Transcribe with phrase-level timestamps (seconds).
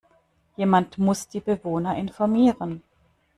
[0.57, 2.81] Jemand muss die Bewohner informieren.